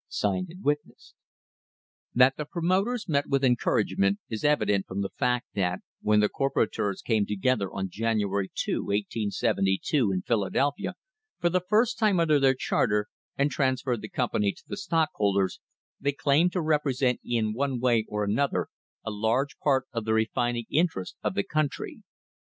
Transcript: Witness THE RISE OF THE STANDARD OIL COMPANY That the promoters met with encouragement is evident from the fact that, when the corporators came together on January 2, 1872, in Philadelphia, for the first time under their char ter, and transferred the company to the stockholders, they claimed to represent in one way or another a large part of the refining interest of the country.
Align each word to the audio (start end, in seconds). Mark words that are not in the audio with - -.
Witness 0.09 0.33
THE 0.33 0.55
RISE 0.65 0.77
OF 0.81 0.83
THE 0.95 0.97
STANDARD 0.97 1.03
OIL 1.45 2.05
COMPANY 2.09 2.11
That 2.35 2.37
the 2.37 2.45
promoters 2.51 3.07
met 3.07 3.29
with 3.29 3.43
encouragement 3.45 4.19
is 4.29 4.43
evident 4.43 4.87
from 4.87 5.01
the 5.01 5.11
fact 5.15 5.45
that, 5.53 5.81
when 6.01 6.19
the 6.21 6.27
corporators 6.29 7.03
came 7.03 7.27
together 7.27 7.71
on 7.71 7.89
January 7.91 8.49
2, 8.51 8.83
1872, 8.85 10.11
in 10.11 10.21
Philadelphia, 10.23 10.95
for 11.39 11.51
the 11.51 11.61
first 11.61 11.99
time 11.99 12.19
under 12.19 12.39
their 12.39 12.55
char 12.55 12.87
ter, 12.87 13.05
and 13.37 13.51
transferred 13.51 14.01
the 14.01 14.09
company 14.09 14.51
to 14.53 14.63
the 14.65 14.75
stockholders, 14.77 15.59
they 15.99 16.13
claimed 16.13 16.51
to 16.53 16.61
represent 16.61 17.19
in 17.23 17.53
one 17.53 17.79
way 17.79 18.03
or 18.09 18.23
another 18.23 18.69
a 19.05 19.11
large 19.11 19.59
part 19.59 19.85
of 19.93 20.05
the 20.05 20.15
refining 20.15 20.65
interest 20.71 21.15
of 21.21 21.35
the 21.35 21.43
country. 21.43 22.01